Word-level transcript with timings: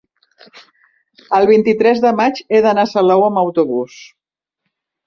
el 1.39 1.45
vint-i-tres 1.51 2.01
de 2.07 2.15
maig 2.23 2.43
he 2.49 2.63
d'anar 2.69 2.89
a 2.89 2.93
Salou 2.97 3.31
amb 3.31 3.45
autobús. 3.47 4.05